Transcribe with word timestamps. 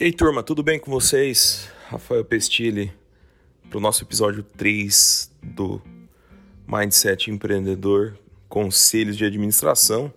E 0.00 0.04
aí, 0.04 0.12
turma, 0.14 0.42
tudo 0.42 0.62
bem 0.62 0.78
com 0.78 0.90
vocês? 0.90 1.68
Rafael 1.90 2.24
Pestilli 2.24 2.90
para 3.68 3.76
o 3.76 3.82
nosso 3.82 4.02
episódio 4.02 4.42
3 4.42 5.30
do 5.42 5.78
Mindset 6.66 7.30
Empreendedor 7.30 8.16
Conselhos 8.48 9.14
de 9.14 9.26
Administração. 9.26 10.10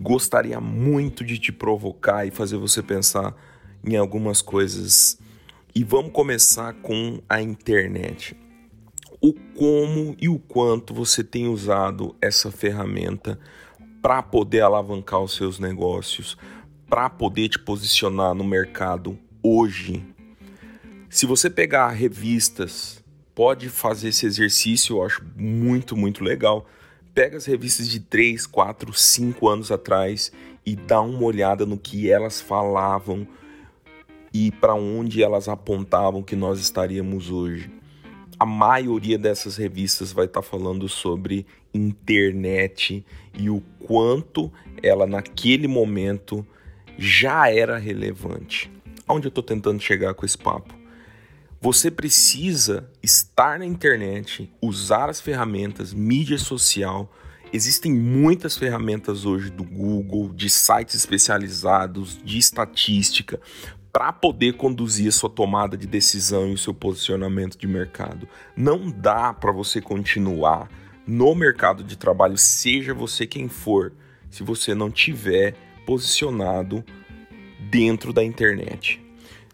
Gostaria 0.00 0.58
muito 0.58 1.22
de 1.22 1.38
te 1.38 1.52
provocar 1.52 2.24
e 2.24 2.30
fazer 2.30 2.56
você 2.56 2.82
pensar 2.82 3.36
em 3.84 3.94
algumas 3.94 4.40
coisas. 4.40 5.18
E 5.74 5.84
vamos 5.84 6.12
começar 6.12 6.72
com 6.80 7.20
a 7.28 7.42
internet. 7.42 8.34
O 9.20 9.34
como 9.34 10.16
e 10.18 10.30
o 10.30 10.38
quanto 10.38 10.94
você 10.94 11.22
tem 11.22 11.46
usado 11.46 12.16
essa 12.22 12.50
ferramenta 12.50 13.38
para 14.06 14.22
poder 14.22 14.60
alavancar 14.60 15.20
os 15.20 15.34
seus 15.34 15.58
negócios, 15.58 16.38
para 16.88 17.10
poder 17.10 17.48
te 17.48 17.58
posicionar 17.58 18.36
no 18.36 18.44
mercado 18.44 19.18
hoje. 19.42 20.00
Se 21.10 21.26
você 21.26 21.50
pegar 21.50 21.88
revistas, 21.88 23.02
pode 23.34 23.68
fazer 23.68 24.10
esse 24.10 24.24
exercício, 24.24 24.98
eu 24.98 25.02
acho 25.04 25.26
muito, 25.36 25.96
muito 25.96 26.22
legal. 26.22 26.66
Pega 27.12 27.36
as 27.36 27.46
revistas 27.46 27.88
de 27.88 27.98
3, 27.98 28.46
4, 28.46 28.92
5 28.92 29.48
anos 29.48 29.72
atrás 29.72 30.30
e 30.64 30.76
dá 30.76 31.00
uma 31.00 31.24
olhada 31.24 31.66
no 31.66 31.76
que 31.76 32.08
elas 32.08 32.40
falavam 32.40 33.26
e 34.32 34.52
para 34.52 34.76
onde 34.76 35.20
elas 35.20 35.48
apontavam 35.48 36.22
que 36.22 36.36
nós 36.36 36.60
estaríamos 36.60 37.28
hoje 37.28 37.75
a 38.38 38.44
maioria 38.44 39.18
dessas 39.18 39.56
revistas 39.56 40.12
vai 40.12 40.26
estar 40.26 40.42
tá 40.42 40.46
falando 40.46 40.88
sobre 40.88 41.46
internet 41.72 43.04
e 43.34 43.48
o 43.48 43.62
quanto 43.78 44.52
ela 44.82 45.06
naquele 45.06 45.66
momento 45.66 46.46
já 46.98 47.50
era 47.50 47.78
relevante. 47.78 48.70
Aonde 49.06 49.26
eu 49.26 49.30
estou 49.30 49.44
tentando 49.44 49.80
chegar 49.80 50.14
com 50.14 50.26
esse 50.26 50.36
papo? 50.36 50.74
Você 51.60 51.90
precisa 51.90 52.88
estar 53.02 53.58
na 53.58 53.66
internet, 53.66 54.50
usar 54.60 55.08
as 55.08 55.20
ferramentas, 55.20 55.94
mídia 55.94 56.38
social. 56.38 57.10
Existem 57.52 57.92
muitas 57.92 58.56
ferramentas 58.58 59.24
hoje 59.24 59.50
do 59.50 59.64
Google, 59.64 60.32
de 60.34 60.50
sites 60.50 60.94
especializados, 60.94 62.18
de 62.22 62.38
estatística, 62.38 63.40
para 63.96 64.12
poder 64.12 64.58
conduzir 64.58 65.08
a 65.08 65.10
sua 65.10 65.30
tomada 65.30 65.74
de 65.74 65.86
decisão 65.86 66.50
e 66.50 66.52
o 66.52 66.58
seu 66.58 66.74
posicionamento 66.74 67.56
de 67.56 67.66
mercado. 67.66 68.28
Não 68.54 68.90
dá 68.90 69.32
para 69.32 69.50
você 69.50 69.80
continuar 69.80 70.68
no 71.06 71.34
mercado 71.34 71.82
de 71.82 71.96
trabalho, 71.96 72.36
seja 72.36 72.92
você 72.92 73.26
quem 73.26 73.48
for, 73.48 73.94
se 74.28 74.42
você 74.42 74.74
não 74.74 74.90
tiver 74.90 75.54
posicionado 75.86 76.84
dentro 77.70 78.12
da 78.12 78.22
internet. 78.22 79.02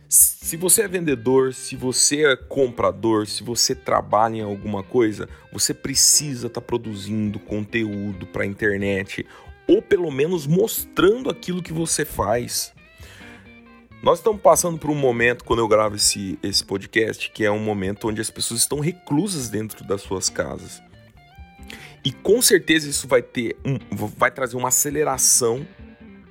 Se 0.08 0.56
você 0.56 0.82
é 0.82 0.88
vendedor, 0.88 1.54
se 1.54 1.76
você 1.76 2.24
é 2.26 2.34
comprador, 2.34 3.28
se 3.28 3.44
você 3.44 3.76
trabalha 3.76 4.38
em 4.38 4.42
alguma 4.42 4.82
coisa, 4.82 5.28
você 5.52 5.72
precisa 5.72 6.48
estar 6.48 6.60
tá 6.60 6.66
produzindo 6.66 7.38
conteúdo 7.38 8.26
para 8.26 8.42
a 8.42 8.46
internet 8.46 9.24
ou 9.68 9.80
pelo 9.80 10.10
menos 10.10 10.48
mostrando 10.48 11.30
aquilo 11.30 11.62
que 11.62 11.72
você 11.72 12.04
faz. 12.04 12.74
Nós 14.03 14.19
estamos 14.19 14.42
passando 14.42 14.78
por 14.78 14.91
um 14.91 14.97
momento, 14.97 15.45
quando 15.45 15.61
eu 15.61 15.69
gravo 15.69 15.95
esse, 15.95 16.36
esse 16.42 16.64
podcast, 16.64 17.31
que 17.31 17.45
é 17.45 17.50
um 17.53 17.61
momento 17.61 18.09
onde 18.09 18.20
as 18.20 18.28
pessoas 18.28 18.59
estão 18.59 18.81
reclusas 18.81 19.48
dentro 19.48 19.84
das 19.84 20.03
suas 20.03 20.28
casas. 20.28 20.83
E 22.05 22.11
com 22.11 22.42
certeza 22.42 22.89
isso 22.89 23.06
vai 23.06 23.22
ter 23.22 23.56
um, 23.64 23.78
vai 24.17 24.33
trazer 24.33 24.56
uma 24.56 24.69
aceleração, 24.69 25.64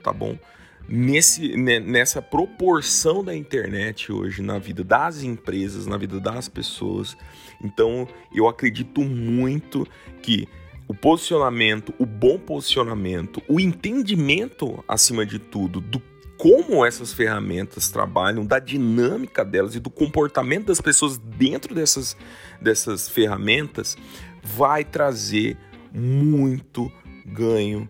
tá 0.03 0.11
bom? 0.11 0.37
Nesse, 0.85 1.55
nessa 1.55 2.21
proporção 2.21 3.23
da 3.23 3.33
internet 3.33 4.11
hoje 4.11 4.41
na 4.41 4.59
vida 4.59 4.83
das 4.83 5.23
empresas, 5.23 5.87
na 5.87 5.95
vida 5.95 6.19
das 6.19 6.49
pessoas. 6.49 7.15
Então 7.63 8.05
eu 8.35 8.49
acredito 8.49 8.99
muito 8.99 9.87
que 10.21 10.45
o 10.89 10.93
posicionamento, 10.93 11.93
o 11.97 12.05
bom 12.05 12.37
posicionamento, 12.37 13.41
o 13.47 13.61
entendimento 13.61 14.83
acima 14.89 15.25
de 15.25 15.39
tudo 15.39 15.79
do 15.79 16.10
como 16.41 16.83
essas 16.83 17.13
ferramentas 17.13 17.91
trabalham, 17.91 18.43
da 18.43 18.57
dinâmica 18.57 19.45
delas 19.45 19.75
e 19.75 19.79
do 19.79 19.91
comportamento 19.91 20.65
das 20.65 20.81
pessoas 20.81 21.15
dentro 21.19 21.75
dessas, 21.75 22.17
dessas 22.59 23.07
ferramentas, 23.07 23.95
vai 24.41 24.83
trazer 24.83 25.55
muito 25.93 26.91
ganho 27.23 27.87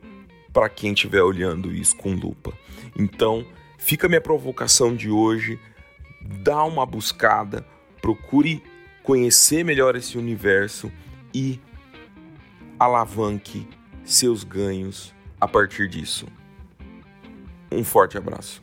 para 0.52 0.68
quem 0.68 0.92
estiver 0.92 1.24
olhando 1.24 1.72
isso 1.72 1.96
com 1.96 2.14
lupa. 2.14 2.52
Então, 3.00 3.48
fica 3.78 4.10
minha 4.10 4.20
provocação 4.20 4.94
de 4.94 5.10
hoje, 5.10 5.58
dá 6.44 6.62
uma 6.66 6.86
buscada, 6.86 7.66
procure 8.02 8.62
conhecer 9.02 9.64
melhor 9.64 9.96
esse 9.96 10.18
universo 10.18 10.92
e 11.34 11.58
alavanque 12.78 13.66
seus 14.04 14.44
ganhos 14.44 15.16
a 15.40 15.48
partir 15.48 15.88
disso. 15.88 16.28
Um 17.72 17.84
forte 17.84 18.18
abraço. 18.18 18.62